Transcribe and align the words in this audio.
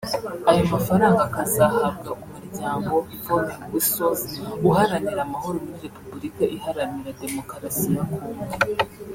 Ayo 0.49 0.63
mafaranga 0.73 1.21
akazahabwa 1.27 2.09
Umuryango 2.23 2.93
Falling 3.23 3.63
Whistles 3.71 4.23
uharanira 4.67 5.21
amahoro 5.27 5.57
muri 5.65 5.77
Repuburika 5.85 6.43
iharanira 6.55 7.17
Demokarasi 7.23 7.87
ya 7.95 8.03
Congo 8.13 8.55